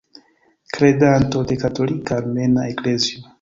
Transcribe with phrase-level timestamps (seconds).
[0.77, 3.23] Kredanto de Katolika Armena Eklezio.